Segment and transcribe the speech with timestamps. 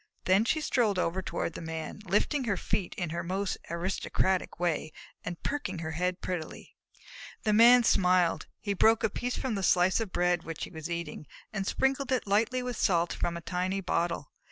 [0.25, 4.91] Then she strolled over toward the Man, lifting her feet in her most aristocratic way
[5.23, 6.75] and perking her head prettily.
[7.43, 8.47] The Man smiled.
[8.59, 12.11] He broke a piece from the slice of bread which he was eating, and sprinkled
[12.11, 14.31] it lightly with salt from a tiny bottle.